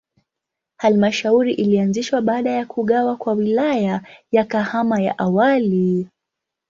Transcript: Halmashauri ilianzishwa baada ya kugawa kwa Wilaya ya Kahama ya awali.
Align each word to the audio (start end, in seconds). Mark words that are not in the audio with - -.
Halmashauri 0.77 1.53
ilianzishwa 1.53 2.21
baada 2.21 2.51
ya 2.51 2.65
kugawa 2.65 3.15
kwa 3.15 3.33
Wilaya 3.33 4.01
ya 4.31 4.43
Kahama 4.43 5.01
ya 5.01 5.17
awali. 5.17 6.07